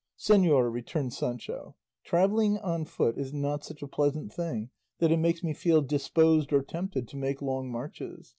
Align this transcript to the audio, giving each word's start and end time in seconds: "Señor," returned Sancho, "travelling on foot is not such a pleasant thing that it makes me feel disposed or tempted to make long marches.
"Señor," 0.17 0.71
returned 0.73 1.13
Sancho, 1.13 1.75
"travelling 2.03 2.57
on 2.57 2.85
foot 2.85 3.19
is 3.19 3.31
not 3.31 3.63
such 3.63 3.83
a 3.83 3.87
pleasant 3.87 4.33
thing 4.33 4.71
that 4.97 5.11
it 5.11 5.17
makes 5.19 5.43
me 5.43 5.53
feel 5.53 5.83
disposed 5.83 6.51
or 6.51 6.63
tempted 6.63 7.07
to 7.07 7.17
make 7.17 7.39
long 7.39 7.71
marches. 7.71 8.29